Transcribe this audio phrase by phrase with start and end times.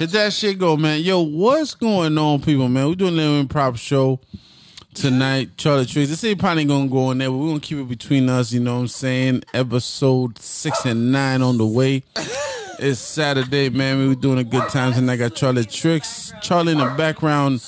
[0.00, 1.00] Let that shit go, man.
[1.02, 2.88] Yo, what's going on, people, man?
[2.88, 4.18] We're doing a little improv show
[4.92, 5.50] tonight.
[5.56, 6.10] Charlie Tricks.
[6.10, 8.60] This ain't probably gonna go in there, but we're gonna keep it between us, you
[8.60, 9.44] know what I'm saying?
[9.54, 12.02] Episode six and nine on the way.
[12.78, 13.98] It's Saturday, man.
[13.98, 15.12] We were doing a good time tonight.
[15.14, 16.32] I got Charlie Tricks.
[16.42, 17.62] Charlie in the background,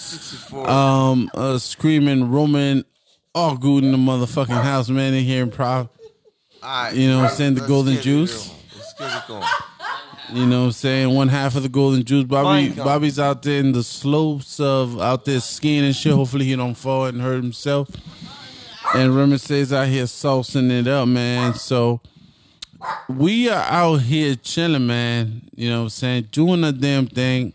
[0.52, 2.84] um, uh, screaming Roman
[3.34, 5.14] all good in the motherfucking house, man.
[5.14, 5.88] In here improv.
[6.62, 7.54] Alright, You know what I'm saying?
[7.54, 8.50] The golden juice.
[8.74, 9.44] Let's get it going.
[10.32, 11.14] You know what I'm saying?
[11.14, 12.24] One half of the golden juice.
[12.24, 12.74] Bobby Mine.
[12.74, 16.12] Bobby's out there in the slopes of out there skiing and shit.
[16.12, 17.88] Hopefully he don't fall and hurt himself.
[18.94, 21.54] And Remy says out here saucing it up, man.
[21.54, 22.00] So
[23.08, 25.48] we are out here chilling, man.
[25.54, 26.28] You know what I'm saying?
[26.32, 27.52] Doing a damn thing.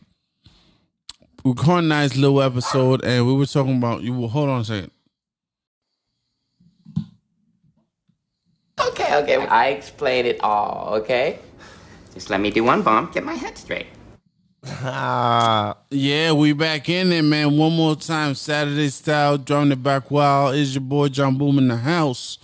[1.43, 4.91] Recording a nice little episode and we were talking about you hold on a second.
[8.79, 9.37] Okay, okay.
[9.47, 11.39] I explain it all, okay?
[12.13, 13.87] Just let me do one bomb, get my head straight.
[14.65, 17.57] Ah, Yeah, we back in it, man.
[17.57, 20.55] One more time, Saturday style, drawing it back wild.
[20.55, 22.37] Is your boy Jhan Boom in the house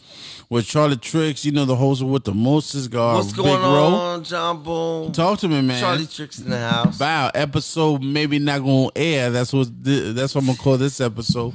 [0.50, 1.46] with Charlie Tricks?
[1.46, 3.16] You know the host of with the most cigar.
[3.16, 3.86] what's Big going Ro.
[3.86, 5.12] on, Jhan Boom?
[5.12, 5.80] Talk to me, man.
[5.80, 6.98] Charlie Tricks in the house.
[6.98, 9.30] Bow episode maybe not gonna air.
[9.30, 11.54] That's what thi- that's what I'm gonna call this episode.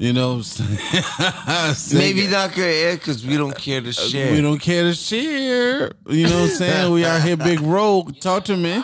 [0.00, 0.60] You know, what
[1.48, 1.98] I'm saying?
[1.98, 4.30] Maybe not gonna air because we don't care to uh, share.
[4.30, 5.90] we don't care to share.
[6.08, 6.92] You know what I'm saying?
[6.92, 8.16] we out here, big rogue.
[8.20, 8.80] Talk to me.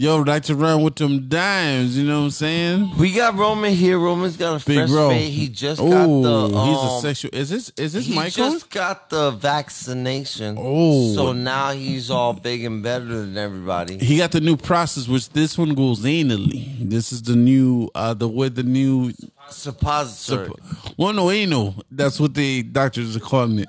[0.00, 1.94] Yo, like to run with them dimes.
[1.98, 2.96] You know what I'm saying?
[2.96, 3.98] We got Roman here.
[3.98, 5.30] Roman's got a Big fresh fade.
[5.30, 6.56] He just got Oh, the.
[6.56, 7.34] Um, he's a sexual.
[7.34, 8.50] Is this is this He Michael?
[8.50, 10.56] just got the vaccination.
[10.58, 11.14] Oh.
[11.14, 13.98] so now he's all big and better than everybody.
[13.98, 16.78] He got the new process, which this one goes anally.
[16.88, 19.12] This is the new, uh, the way the new.
[19.50, 20.48] Suppository.
[20.96, 21.74] Well, no anal.
[21.90, 23.68] That's what the doctors are calling it.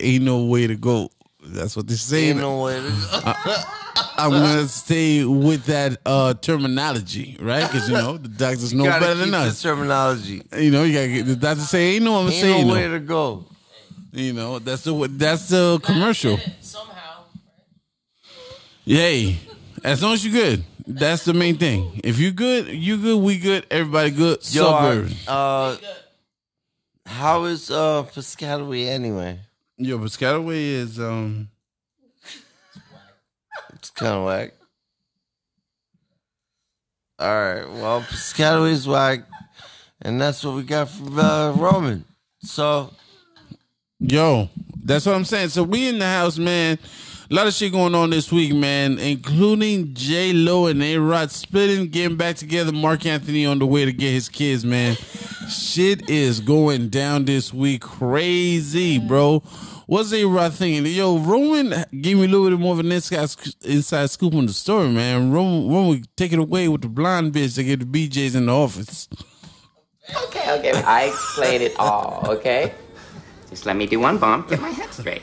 [0.00, 1.10] Ain't no way to go.
[1.44, 2.30] That's what they're saying.
[2.30, 2.88] Ain't no way to
[3.34, 3.62] go.
[4.16, 7.62] I'm gonna stay with that uh, terminology, right?
[7.66, 9.62] Because you know the doctors know better keep than the us.
[9.62, 10.42] terminology.
[10.56, 12.16] You know, you gotta get the doctor say anal.
[12.16, 12.98] I'm gonna say Ain't no way anal.
[12.98, 13.44] to go.
[14.12, 16.38] You know, that's the that's the commercial.
[16.60, 17.22] Somehow.
[18.84, 19.38] Yay.
[19.84, 20.64] As long as you're good.
[20.86, 22.00] That's the main thing.
[22.02, 24.38] If you good, you good, we good, everybody good.
[24.52, 25.14] Yo, Suburban.
[25.28, 25.76] uh,
[27.06, 29.38] how is uh Piscataway anyway?
[29.76, 31.59] Yo, but Piscataway is um It's
[34.00, 34.54] kind of whack.
[37.18, 39.20] All right, well, Piscataway's whack,
[40.00, 42.06] and that's what we got from uh, Roman.
[42.42, 42.94] So
[43.98, 44.48] yo,
[44.82, 45.50] that's what I'm saying.
[45.50, 46.78] So we in the house, man.
[47.30, 51.30] A lot of shit going on this week, man, including J Lo and A Rod
[51.30, 52.72] splitting, getting back together.
[52.72, 54.96] Marc Anthony on the way to get his kids, man.
[55.48, 59.42] shit is going down this week, crazy, bro.
[59.90, 60.86] What's A Rod thinking?
[60.86, 63.28] Yo, Roman gave me a little bit more of an inside,
[63.62, 65.32] inside scoop on the story, man.
[65.32, 68.54] Roman, Roman take it away with the blonde bitch that get the BJ's in the
[68.54, 69.08] office.
[70.26, 70.80] Okay, okay.
[70.82, 72.72] I explained it all, okay?
[73.48, 75.22] Just let me do one bump, get my head straight.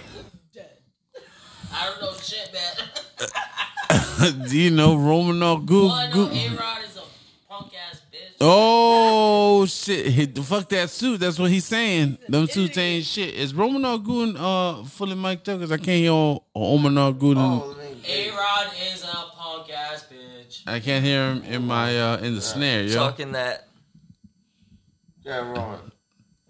[1.71, 4.47] I don't know shit, man.
[4.49, 5.85] Do you know Roman all good?
[5.85, 6.33] All I know, good.
[6.33, 7.03] A-Rod is a
[7.47, 8.26] punk ass bitch.
[8.39, 10.07] Oh shit!
[10.07, 11.19] He, fuck that suit.
[11.19, 12.19] That's what he's saying.
[12.29, 13.33] Them suits ain't shit.
[13.33, 15.59] Is Roman all good uh fully mic'd up?
[15.59, 16.11] Cause I can't hear
[16.55, 17.37] Roman all good.
[17.37, 17.75] Oh,
[18.07, 20.61] A-Rod is a punk ass bitch.
[20.67, 22.93] I can't hear him in my uh in the snare, yo.
[22.93, 23.67] talking that.
[25.23, 25.91] Yeah, Roman.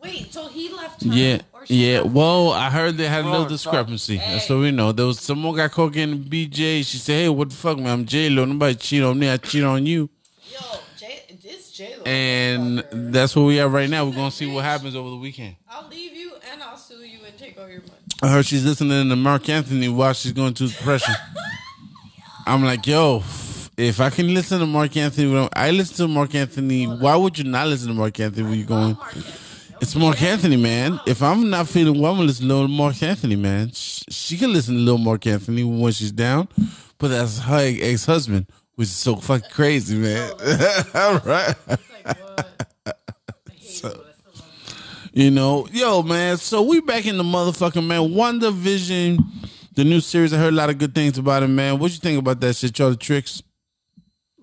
[0.03, 1.09] Wait, so he left her?
[1.13, 2.01] Yeah, or she yeah.
[2.01, 4.17] left Well, I heard they had a little Wrong, discrepancy.
[4.17, 4.91] That's what we know.
[4.91, 6.85] There was someone got caught getting BJ.
[6.85, 7.87] She said, "Hey, what the fuck, man?
[7.87, 8.43] I'm J Lo.
[8.43, 9.29] Nobody cheat on me.
[9.29, 10.09] I cheat on you."
[11.79, 12.03] Yo, J, it's J Lo.
[12.05, 14.05] And that's where we are right now.
[14.05, 15.55] We're gonna see what happens over the weekend.
[15.69, 17.93] I'll leave you and I'll sue you and take all your money.
[18.21, 21.13] I heard she's listening to Marc Anthony while she's going through depression.
[22.47, 23.23] I'm like, yo,
[23.77, 26.85] if I can listen to Marc Anthony, I listen to Marc Anthony.
[26.85, 28.97] Why would you not listen to Marc Anthony when you're going?
[29.79, 30.99] It's Marc Anthony, man.
[31.05, 33.71] If I'm not feeling well, I'm gonna listen to little Marc Anthony, man.
[33.73, 36.47] Sh- She can listen to little Marc Anthony when she's down,
[36.97, 40.31] but that's her ex husband, which is so fucking crazy, man.
[40.93, 41.53] All right.
[41.67, 42.67] It's like, what?
[42.85, 42.93] I hate you,
[43.43, 46.37] but I still love You know, yo, man.
[46.37, 48.01] So we back in the motherfucking man.
[48.11, 49.17] WandaVision,
[49.73, 50.31] the new series.
[50.33, 51.79] I heard a lot of good things about it, man.
[51.79, 53.41] What you think about that shit, Charlie Tricks?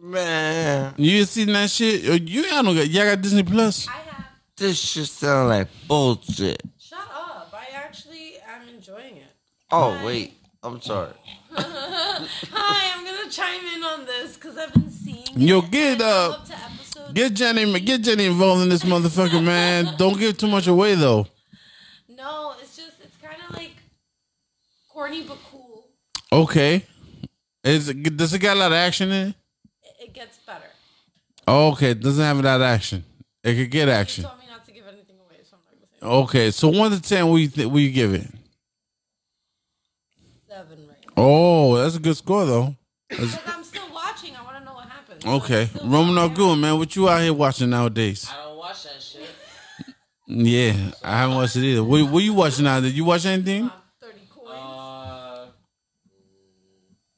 [0.00, 2.06] Man, You seen that shit?
[2.08, 3.88] Uh, You y'all don't got y'all got Disney Plus.
[3.88, 4.24] I have.
[4.56, 6.60] this shit sound like bullshit.
[6.78, 7.50] Shut up.
[7.54, 9.32] I actually am enjoying it.
[9.70, 11.12] Oh wait, I'm sorry.
[15.36, 16.46] Yo, get up.
[17.12, 19.94] Get Jenny, get Jenny involved in this motherfucker, man.
[19.98, 21.26] Don't give too much away though.
[22.08, 23.72] No, it's just it's kind of like
[24.88, 25.84] corny but cool.
[26.32, 26.84] Okay.
[27.62, 29.34] Is it, does it got a lot of action in it?
[29.82, 30.64] It, it gets better.
[31.46, 33.04] Oh, okay, it doesn't have a lot of action.
[33.42, 34.24] It could get You action.
[34.24, 35.56] told me not to give anything away, so
[36.02, 38.26] I'm not Okay, so one to ten, what you th- what you give it?
[40.48, 41.12] seven right now.
[41.16, 42.74] Oh, that's a good score though.
[45.26, 48.28] Okay, it's still Roman not Arguin, man, what you out here watching nowadays?
[48.30, 49.28] I don't watch that shit.
[50.26, 51.82] Yeah, I haven't watched it either.
[51.84, 52.80] What, what you watching now?
[52.80, 53.70] Did you watch anything?
[54.02, 54.48] 30 coins.
[54.50, 55.46] Uh,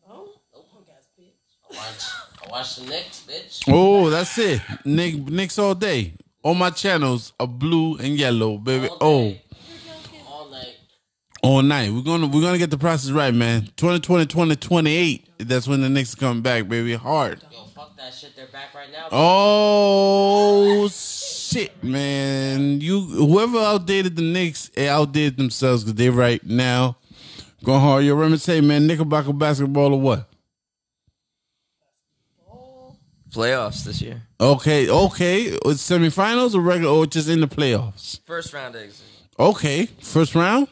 [0.09, 0.29] oh,
[0.73, 1.33] punk ass bitch.
[1.73, 2.05] I watch,
[2.45, 3.65] I watch the Knicks, bitch.
[3.69, 4.61] Oh, that's it.
[4.85, 6.15] Nick, Nick's all day.
[6.43, 8.87] All my channels are blue and yellow, baby.
[8.89, 9.43] All Oh, day,
[10.29, 10.75] all night.
[11.43, 11.93] all night.
[11.93, 13.69] We're gonna we're gonna get the process right, man.
[13.77, 15.29] 2020, 2028.
[15.39, 16.95] That's when the Knicks come back, baby.
[16.95, 17.43] Hard.
[17.51, 18.35] Yo, fuck that shit.
[18.35, 19.09] They're back right now.
[19.13, 22.81] Oh shit, man!
[22.81, 26.97] You whoever outdated the Knicks, they outdated themselves because they right now
[27.63, 28.05] going hard.
[28.05, 30.29] Your remember say, man, Knickerbocker basketball or what?
[33.31, 34.23] Playoffs this year.
[34.41, 35.43] Okay, okay.
[35.43, 38.21] It's semifinals or regular or just in the playoffs?
[38.25, 39.05] First round exit.
[39.39, 40.69] Okay, first round.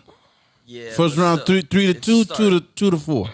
[0.65, 0.93] Yeah.
[0.93, 2.39] First round still, three three to two, start.
[2.39, 3.29] two to two to four.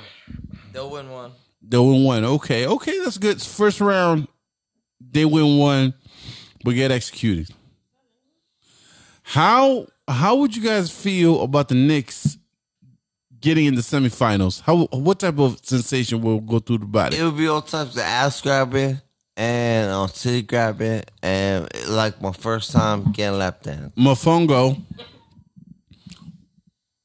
[0.72, 1.30] They'll win one.
[1.62, 2.24] They win one.
[2.24, 3.40] Okay, okay, that's good.
[3.40, 4.26] First round,
[5.00, 5.94] they win one,
[6.64, 7.54] but get executed.
[9.22, 12.36] How how would you guys feel about the Knicks
[13.40, 14.60] getting in the semifinals?
[14.62, 17.16] How what type of sensation will go through the body?
[17.16, 19.00] It would be all types of ass grabbing
[19.36, 23.94] and uh, titty grabbing and like my first time getting lap dance.
[23.96, 24.80] Mofongo.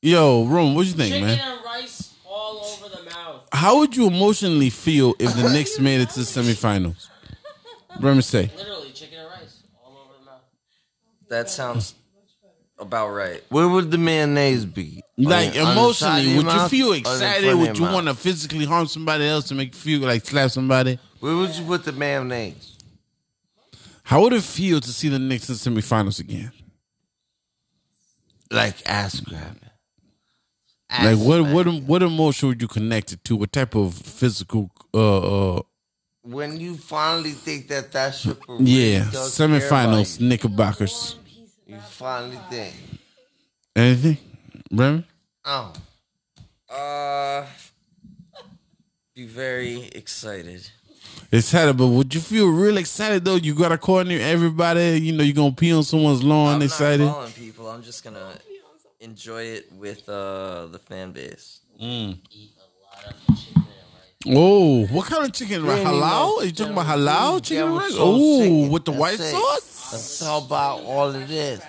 [0.02, 1.40] Yo, Room, what you think, Chicken man?
[1.40, 3.42] and rice all over the mouth.
[3.56, 7.08] How would you emotionally feel if the Knicks made it to the semifinals?
[8.02, 8.52] Let me say.
[8.58, 10.42] Literally, chicken and rice all over the mouth.
[11.30, 11.96] That sounds
[12.78, 13.42] about right.
[13.50, 15.02] Where would the mayonnaise be?
[15.18, 17.50] Like On the- on the side emotionally, your would you mouth feel the front excited?
[17.50, 17.94] of Would your you mouth?
[17.94, 21.00] want to physically harm somebody else to make you feel like slap somebody?
[21.22, 22.78] Where would you put the mayonnaise?
[24.04, 26.52] How would it feel to see the Knicks in semifinals again?
[28.52, 29.65] Like ass grabbing.
[31.04, 33.36] Like what what what emotion would you connect it to?
[33.36, 35.62] What type of physical uh uh
[36.24, 38.66] When you finally think that that stripper really
[38.96, 41.18] yeah does care about semifinals you, Knickerbockers
[41.68, 42.74] you finally think,
[43.76, 44.18] anything,
[44.72, 45.04] Remy?
[45.46, 45.74] oh,
[46.70, 47.46] Uh,
[49.16, 50.70] be very excited.
[51.32, 53.36] Excited, but would you feel real excited though?
[53.36, 55.00] You gotta coordinate everybody.
[55.02, 56.56] You know, you're gonna pee on someone's lawn.
[56.56, 57.12] I'm excited.
[57.36, 57.68] people.
[57.70, 58.38] I'm just gonna
[59.06, 61.62] enjoy it with uh the fan base.
[61.80, 62.20] Eat
[62.58, 62.66] a
[63.06, 64.36] lot of chicken and rice.
[64.38, 65.64] Oh, what kind of chicken?
[65.66, 66.40] We ain't halal?
[66.42, 67.94] Are you talking about halal chicken Devil rice?
[67.96, 69.32] Oh, with the That's white it.
[69.32, 69.92] sauce.
[69.92, 71.62] That's all about all of this.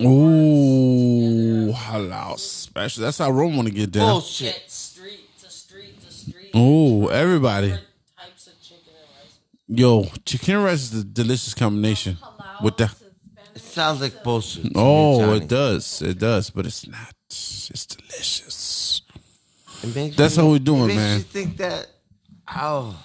[0.00, 3.02] Oh, halal special.
[3.04, 4.06] That's how Rome want to get down.
[4.06, 4.54] the Bullshit.
[4.54, 6.50] get street to street to street.
[6.54, 7.70] Oh, everybody.
[7.70, 9.38] Types of chicken and rice.
[9.68, 12.16] Yo, chicken and rice is a delicious combination.
[12.16, 12.86] Halal With the
[13.54, 14.62] It sounds like bullshit.
[14.64, 17.12] to me, oh, it does, it does, but it's not.
[17.28, 19.02] It's delicious.
[19.82, 21.18] It That's you- how we're doing, it makes man.
[21.18, 21.86] You think that?
[22.54, 22.96] Oh,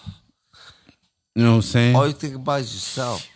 [1.36, 1.96] You know what I'm saying?
[1.96, 3.28] all you think about is yourself.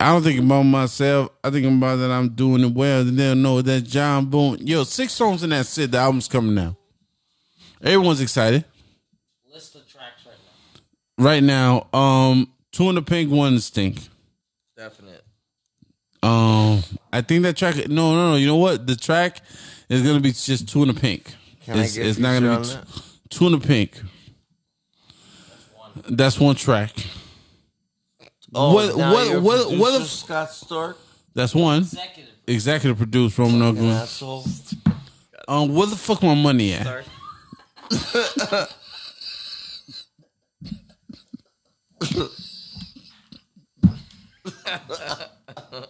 [0.00, 1.30] I don't think about myself.
[1.44, 3.00] I think about that I'm doing it well.
[3.02, 4.56] And they'll know that Jhan Boom.
[4.60, 5.92] Yo, six songs in that set.
[5.92, 6.76] The album's coming now.
[7.80, 8.64] Everyone's excited
[9.52, 10.34] List the tracks right
[11.14, 11.24] now.
[11.24, 11.98] right now.
[11.98, 14.08] Um, two in the pink, one in stink.
[14.76, 15.24] Definite.
[16.22, 17.76] Um, I think that track.
[17.88, 18.36] No, no, no.
[18.36, 18.86] You know what?
[18.86, 19.40] The track
[19.88, 21.34] is gonna be just two in the pink.
[21.64, 24.00] Can I it's get it's not gonna be t- two in the pink.
[26.08, 26.92] That's one track.
[28.54, 30.98] Oh, What- now what- you're a what- what producer, if- Scott Stork?
[31.34, 31.82] That's one.
[31.82, 32.32] Executive.
[32.46, 33.88] Executive produced Roman An Ugly.
[33.90, 34.44] asshole.
[35.48, 37.06] Um, where the fuck my money at?
[44.46, 45.86] Sorry.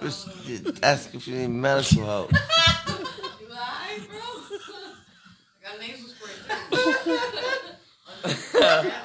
[0.00, 0.28] Just
[0.82, 2.32] Ask if you need medical help.
[2.32, 4.18] Alright, bro.
[5.58, 6.32] I got nasal spray.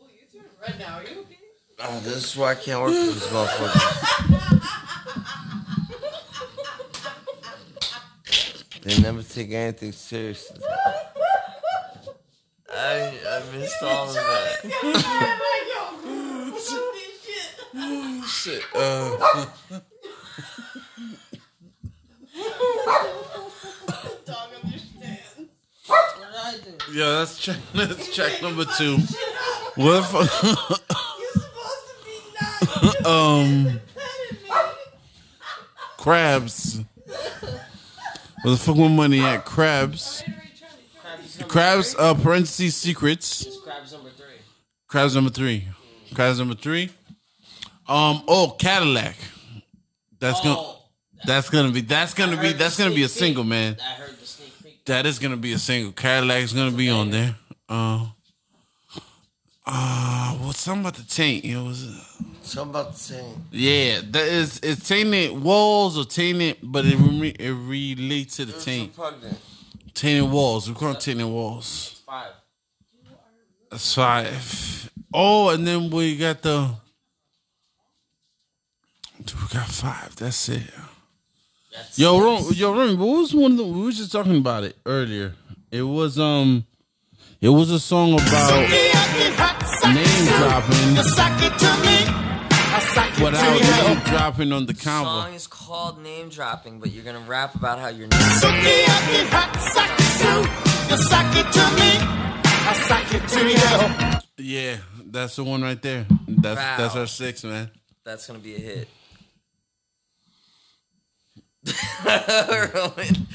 [0.00, 0.98] Oh, you turn red now.
[0.98, 1.38] Are you okay?
[1.80, 2.00] Oh,
[2.36, 4.00] why I can't work with these motherfuckers.
[8.82, 10.60] They never take anything seriously.
[12.70, 14.60] I I missed all of that.
[18.26, 18.62] Shit.
[18.74, 19.46] Uh,
[26.92, 27.58] yeah, that's track.
[27.74, 28.98] That's track number two.
[29.76, 30.04] What?
[30.04, 31.13] If,
[33.06, 33.80] um,
[35.98, 36.80] crabs.
[38.42, 39.44] Where the fuck my money at?
[39.44, 40.22] Crabs.
[40.22, 41.92] Crabs number Crabs.
[41.94, 42.04] three?
[42.04, 43.46] Uh, parentheses secrets.
[43.64, 44.24] Crabs number three.
[44.88, 45.68] Crabs number three.
[46.14, 46.90] Crabs number three.
[47.88, 48.22] Um.
[48.28, 49.16] Oh, Cadillac.
[50.18, 50.56] That's gonna.
[50.58, 50.76] Oh,
[51.26, 51.80] That's gonna be.
[51.80, 52.52] That's gonna be.
[52.52, 53.76] That's gonna be a single, man.
[53.80, 54.84] I heard the sneak peek.
[54.86, 55.92] That is gonna be a single.
[55.92, 57.36] Cadillac's gonna be on there.
[57.68, 58.06] Uh.
[59.66, 61.44] Uh, what's something about the taint?
[61.44, 62.00] It was.
[62.42, 63.46] Something about the same.
[63.50, 64.60] Yeah, that is.
[64.62, 68.92] It's tainted walls or tainted, but it re- it relates to the taint.
[68.96, 69.38] Repugnant.
[69.94, 70.68] Tainted walls.
[70.68, 72.02] We call it tainted walls.
[72.04, 72.32] Five.
[73.70, 74.90] That's five.
[75.14, 76.74] Oh, and then we got the.
[79.18, 80.14] We got five.
[80.16, 80.62] That's it.
[81.74, 83.64] That's Yo, Ro- yo, remember what was one of the?
[83.64, 85.34] We were just talking about it earlier.
[85.70, 86.66] It was um,
[87.40, 88.93] it was a song about name
[90.94, 92.14] dropping
[93.24, 95.04] without name dropping on the The convo.
[95.22, 98.08] song is called Name Dropping, but you're gonna rap about how you're
[104.38, 106.06] Yeah, that's the one right there.
[106.28, 106.76] That's Wow.
[106.78, 107.70] that's our six, man.
[108.04, 108.88] That's gonna be a hit.
[112.74, 113.26] Roman.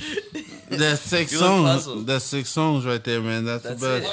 [0.70, 1.63] That's six songs.
[1.68, 2.06] puzzled.
[2.06, 3.44] That's six songs right there, man.
[3.44, 4.04] That's, That's the it.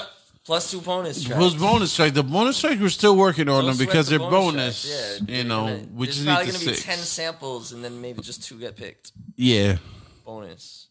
[0.46, 0.70] Best.
[0.70, 1.40] Plus two bonus tracks.
[1.40, 2.12] Those bonus track.
[2.14, 5.20] The bonus track we're still working on Don't them because the they're bonus bonus.
[5.28, 8.00] Yeah, you know, gonna- we just probably need the gonna be ten samples, and then
[8.00, 9.12] maybe just two get picked.
[9.36, 9.78] Yeah,
[10.24, 10.88] Bonus.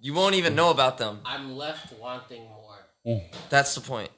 [0.00, 1.20] You won't even know about them.
[1.24, 2.86] I'm left wanting more.
[3.06, 3.22] Mm.
[3.50, 4.10] That's the point.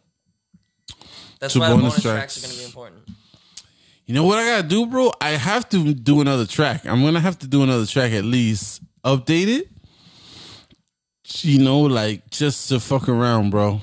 [1.38, 2.34] That's Two why the bonus bonus tracks.
[2.34, 3.00] tracks are gonna be important.
[4.06, 5.10] you know what I gotta do, bro?
[5.20, 6.84] I have to do another track.
[6.86, 8.82] I'm gonna have to do another track at least.
[9.04, 9.68] Update it.
[11.42, 13.80] You know, like just to fuck around, bro.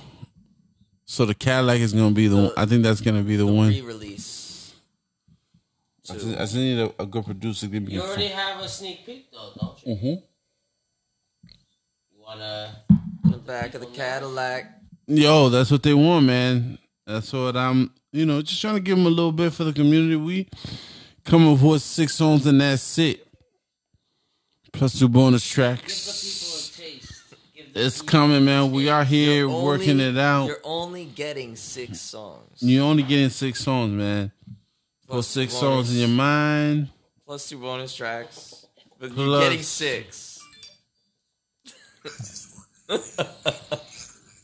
[1.09, 2.35] So the Cadillac is gonna be the.
[2.35, 2.51] one.
[2.57, 3.69] I think that's gonna be the one.
[3.69, 4.73] Re-release.
[6.09, 7.65] I just, I just need a, a good producer.
[7.65, 9.95] to Give me You a already have a sneak peek though, don't you?
[9.95, 10.05] Mm-hmm.
[12.11, 12.75] You wanna?
[13.25, 14.65] In the back of the Cadillac.
[15.07, 16.77] Yo, that's what they want, man.
[17.05, 19.71] That's what I'm, you know, just trying to give them a little bit for the
[19.71, 20.17] community.
[20.17, 20.49] We
[21.23, 23.25] come up with six songs and that's it.
[24.73, 26.73] Plus two bonus Give the tracks.
[26.75, 27.23] people a taste.
[27.55, 28.71] Give the It's coming, man.
[28.71, 30.47] We are here You're working it out.
[30.47, 32.57] You're only getting six songs.
[32.57, 34.31] You're only getting six songs, man.
[35.05, 36.89] Put Plus six two songs in your mind.
[37.23, 38.65] Plus two bonus tracks.
[38.99, 40.39] But Plus- you're getting six.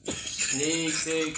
[0.04, 1.38] sneak peek.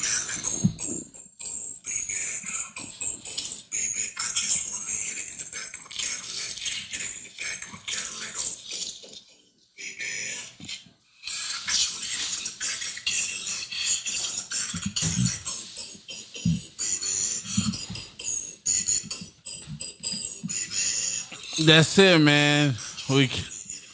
[21.66, 22.76] That's it, man.
[23.10, 23.32] We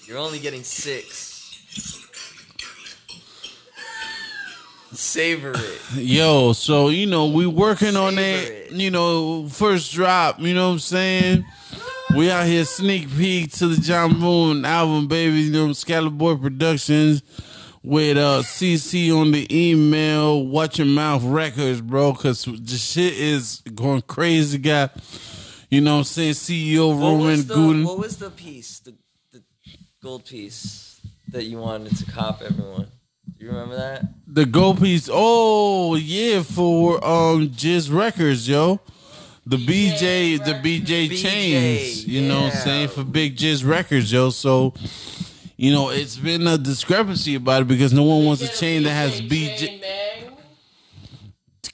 [0.06, 1.30] You're only getting six.
[4.94, 5.82] Savor it.
[5.96, 8.72] Yo, so you know, we working on Savor it.
[8.72, 10.40] You know, first drop.
[10.42, 11.46] You know what I'm saying?
[12.14, 15.44] We out here sneak peek to the Jhan Boom album, baby.
[15.44, 17.24] You know, Scalaboy Productions
[17.84, 20.46] with uh CC on the email.
[20.46, 24.58] Watch your mouth records, bro, because the shit is going crazy.
[24.58, 24.92] Got
[25.72, 26.34] you know what I'm saying?
[26.34, 27.86] CEO Roman Guden.
[27.86, 28.94] what was the piece, the,
[29.32, 29.42] the
[30.04, 32.92] gold piece that you wanted to cop everyone?
[33.40, 34.04] Do you remember that?
[34.28, 35.10] The gold piece.
[35.12, 38.80] Oh yeah, for um Jizz Records, yo.
[39.46, 42.06] The BJ, the BJ, BJ, chains.
[42.06, 42.88] You know what I'm saying?
[42.90, 44.30] For Big Jizz Records, yo.
[44.30, 44.74] So,
[45.58, 48.92] you know, it's been a discrepancy about it because no one wants a chain that
[48.92, 49.58] has BJ BJ.
[49.58, 50.11] chain, man.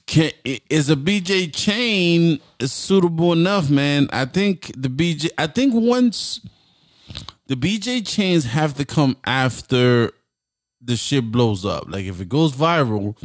[0.08, 0.32] Can,
[0.70, 4.08] is a BJ chain suitable enough, man?
[4.10, 5.28] I think the BJ.
[5.36, 6.40] I think once
[7.46, 10.10] the BJ chains have to come after
[10.80, 11.84] the shit blows up.
[11.88, 13.22] Like if it goes viral,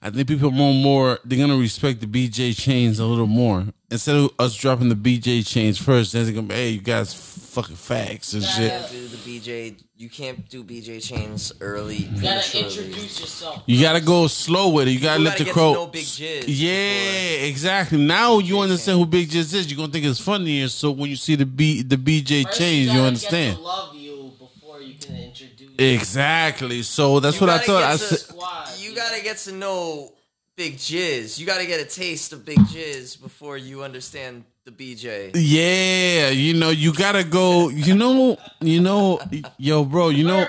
[0.00, 4.14] I think people more more they're gonna respect the BJ chains a little more instead
[4.16, 6.12] of us dropping the BJ chains first.
[6.12, 8.70] Then they're gonna be, hey, you guys fucking facts and You shit.
[8.70, 9.74] can't do the BJ.
[9.96, 11.96] You can't do BJ chains early.
[11.96, 13.64] You gotta introduce yourself.
[13.66, 14.92] You gotta go slow with it.
[14.92, 15.72] You gotta You let gotta the get crow.
[15.72, 17.98] to know Big Jizz yeah, exactly.
[17.98, 19.68] Now you understand who Big Jizz is.
[19.70, 20.68] You're gonna think it's funnier.
[20.68, 23.58] So when you see the B the BJ First, change, gotta you understand.
[23.58, 25.57] love you before you can introduce.
[25.78, 26.82] Exactly.
[26.82, 27.82] So that's You what I thought.
[27.84, 28.18] I to- said.
[28.18, 28.68] Squad.
[28.78, 30.12] You gotta get to know
[30.56, 31.38] Big Jizz.
[31.38, 35.30] You gotta get a taste of Big Jizz before you understand the BJ.
[35.34, 37.68] Yeah, you know, you gotta go.
[37.68, 39.20] You know, you know,
[39.56, 40.08] yo, bro.
[40.10, 40.46] You know,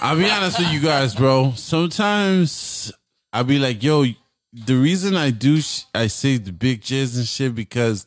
[0.00, 1.52] I'll be honest with you guys, bro.
[1.56, 2.92] Sometimes
[3.32, 4.04] I'll be like, yo,
[4.52, 8.06] the reason I do, sh- I say the big jizz and shit because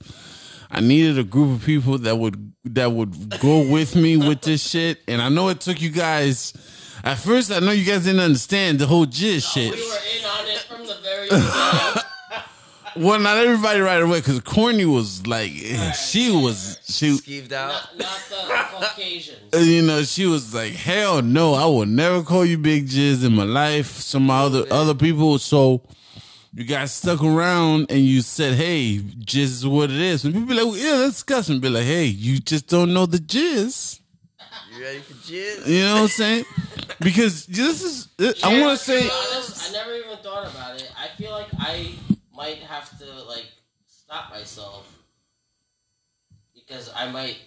[0.70, 4.68] I needed a group of people that would that would go with me with this
[4.68, 6.54] shit, and I know it took you guys.
[7.04, 9.74] At first, I know you guys didn't understand the whole jizz shit.
[9.74, 12.04] We were in on it from the very beginning.
[13.00, 17.12] Well, not everybody right away because Courtney was like, she was she.
[17.12, 17.70] Skeeved out.
[17.96, 19.54] not, not the Caucasians.
[19.54, 23.24] Uh, you know, she was like, "Hell no, I will never call you Big Jizz
[23.24, 25.84] in my life." Some other other people, so
[26.58, 30.48] you got stuck around and you said, "Hey, Jizz is what it is." And people
[30.48, 34.00] be like, well, "Yeah, that's disgusting." Be like, "Hey, you just don't know the Jizz."
[34.76, 35.68] You ready for jizz?
[35.68, 36.46] You know what I'm saying?
[37.00, 39.08] Because this is, uh, I want to To say.
[39.08, 40.92] Honest, I never even thought about it.
[40.98, 41.94] I feel like I
[42.36, 43.46] might have to like
[43.88, 44.92] stop myself
[46.56, 47.38] because I might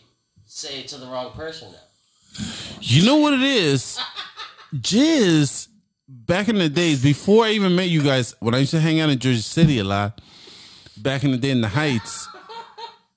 [0.46, 2.44] say it to the wrong person now.
[2.80, 3.98] you know what it is.
[4.76, 5.66] Jizz,
[6.10, 9.00] back in the days before I even met you guys, when I used to hang
[9.00, 10.20] out in Jersey City a lot,
[10.96, 12.28] back in the day in the Heights,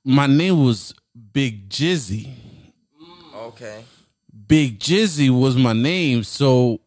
[0.06, 0.94] my name was
[1.34, 2.30] Big Jizzy.
[3.36, 3.84] Okay.
[4.48, 6.24] Big Jizzy was my name.
[6.24, 6.82] So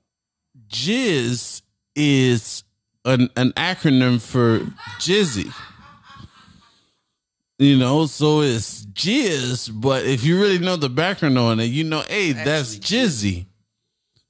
[0.69, 1.63] Jizz
[1.97, 2.63] is
[3.05, 4.61] an, an acronym for
[4.99, 5.53] Jizzy.
[7.59, 11.85] You know, so it's Jizz, but if you really know the background on it, you
[11.85, 13.47] know, hey, that's Jizzy.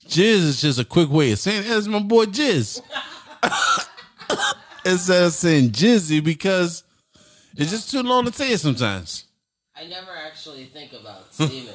[0.09, 2.81] Jizz is just a quick way of saying, that's my boy Jizz.
[4.85, 6.85] Instead of saying Jizzy because
[7.57, 9.25] it's just too long to say it sometimes.
[9.75, 11.75] I never actually think about semen.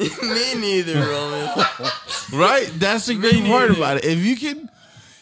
[0.00, 1.48] Me neither, Roman.
[2.40, 2.70] Right?
[2.74, 4.04] That's the great part about it.
[4.04, 4.70] If you can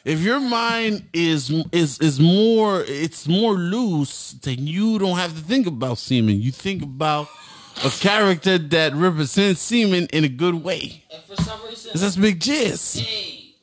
[0.05, 5.43] if your mind is is is more it's more loose, then you don't have to
[5.43, 6.41] think about semen.
[6.41, 7.29] You think about
[7.85, 11.05] a character that represents semen in a good way.
[11.13, 13.03] and for some reason, 'Cause That's big jizz.
[13.05, 13.55] J,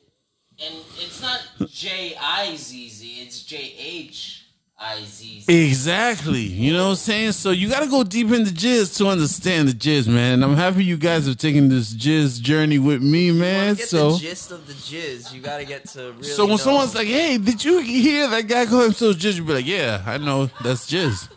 [0.64, 1.40] and it's not
[1.70, 4.45] J I Z Z, it's J H
[4.78, 5.66] I Z Z.
[5.66, 6.40] Exactly.
[6.42, 7.32] You know what I'm saying?
[7.32, 10.34] So you got to go deep into jizz to understand the jizz, man.
[10.34, 13.74] And I'm happy you guys have taken this jizz journey with me, To man.
[13.76, 16.24] get So the gist of the jizz, you gotta get to really.
[16.24, 16.56] So when know.
[16.58, 20.02] someone's like, "Hey, did you hear that guy call himself Jizz?" You be like, "Yeah,
[20.04, 21.28] I know that's Jizz,"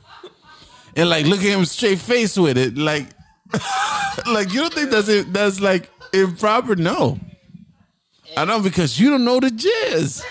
[0.97, 3.08] and like look at him straight face with it, like,
[4.28, 5.32] like you don't think that's it?
[5.32, 6.75] That's like improper?
[6.75, 7.17] No,
[8.36, 10.25] I know because you don't know the Jizz.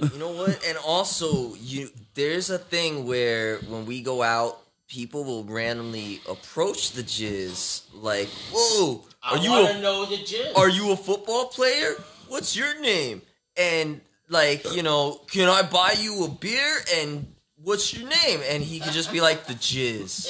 [0.00, 0.64] You know what?
[0.66, 6.92] And also, you there's a thing where when we go out, people will randomly approach
[6.92, 10.56] the jizz like, "Whoa, are I you a know the jizz.
[10.56, 11.94] are you a football player?
[12.28, 13.22] What's your name?"
[13.56, 16.76] And like, you know, can I buy you a beer?
[16.96, 17.26] And
[17.62, 18.40] what's your name?
[18.50, 20.28] And he could just be like the jizz.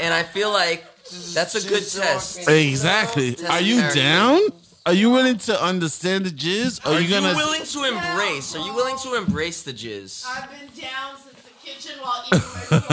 [0.00, 0.84] And I feel like
[1.34, 2.48] that's a good test.
[2.48, 3.34] Exactly.
[3.34, 4.00] Test Are you character.
[4.00, 4.40] down?
[4.86, 6.86] Are you willing to understand the Jizz?
[6.86, 7.34] Are, Are you you gonna?
[7.34, 8.54] willing to embrace?
[8.54, 10.24] Are you willing to embrace the jizz?
[10.26, 12.86] I've been down since the kitchen while eating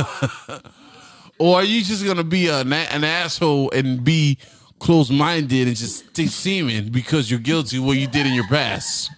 [0.47, 0.59] my.
[1.39, 4.37] Or are you just gonna be an, an asshole and be
[4.79, 8.47] close minded and just think semen because you're guilty of what you did in your
[8.47, 9.11] past?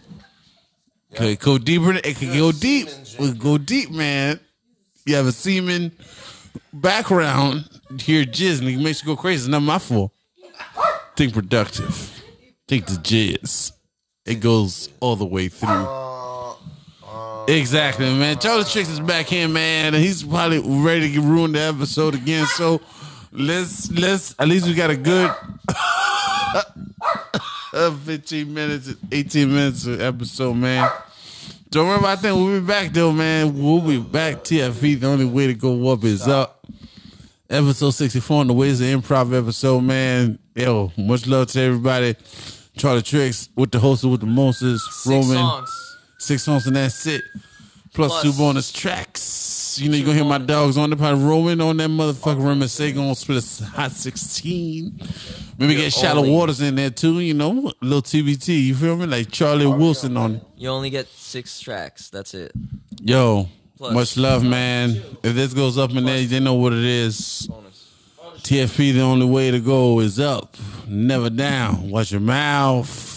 [1.13, 1.93] Okay, go deeper.
[1.93, 2.89] It can go deep.
[2.89, 4.39] semen, Go deep, man.
[5.05, 5.91] You have a semen
[6.73, 7.69] background.
[7.99, 9.41] Hear jizz and it makes you go crazy.
[9.43, 10.11] It's not my fault.
[11.15, 12.14] Think productive.
[12.67, 13.71] Think the jizz.
[14.25, 15.87] It goes all the way through.
[17.47, 18.39] Exactly, man.
[18.39, 22.47] Charlie Tricks is back here, man, and he's probably ready to ruin the episode again.
[22.47, 22.81] So
[23.31, 25.31] let's let's at least we got a good
[28.03, 30.89] fifteen minutes, eighteen minutes of episode, man.
[31.69, 32.33] Don't worry about that.
[32.33, 33.61] We'll be back though, man.
[33.61, 34.37] We'll be back.
[34.37, 34.99] TFP.
[34.99, 36.54] The only way to go up is up.
[37.47, 40.39] Episode sixty four on the way is an improv episode, man.
[40.55, 42.15] Yo, much love to everybody.
[42.75, 45.97] Charlie Tricks with the host with the Moses, Six Roman songs.
[46.17, 47.21] six songs and that's it.
[47.93, 49.79] Plus, Plus- two bonus tracks.
[49.79, 52.67] You know, you're gonna hear my dogs on the probably rolling on that motherfucker.
[52.67, 54.99] Say gonna spit a hot 16.
[55.59, 58.65] Maybe get shallow only- waters in there too, you know, a little TBT.
[58.65, 59.05] You feel me?
[59.05, 60.43] Like Charlie oh, Wilson on it.
[60.57, 62.09] You only get six tracks.
[62.09, 62.53] That's it.
[63.01, 65.01] Yo, Plus- much love, man.
[65.23, 67.47] If this goes up in there, they know what it is.
[68.43, 70.55] TFP, the only way to go is up,
[70.87, 71.89] never down.
[71.89, 73.14] Watch your mouth.